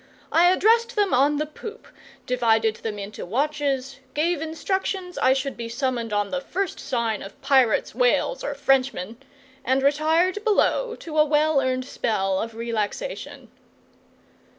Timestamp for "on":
1.13-1.35, 6.11-6.31